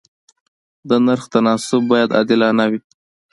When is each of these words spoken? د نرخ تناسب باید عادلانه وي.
د 0.89 0.91
نرخ 1.05 1.23
تناسب 1.33 1.81
باید 1.91 2.09
عادلانه 2.17 2.65
وي. 2.71 2.79